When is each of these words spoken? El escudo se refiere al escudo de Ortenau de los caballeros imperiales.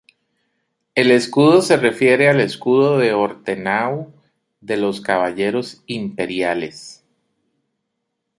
El 0.95 1.11
escudo 1.11 1.61
se 1.61 1.77
refiere 1.77 2.27
al 2.27 2.41
escudo 2.41 2.97
de 2.97 3.13
Ortenau 3.13 4.11
de 4.59 4.75
los 4.77 4.99
caballeros 4.99 5.83
imperiales. 5.85 7.03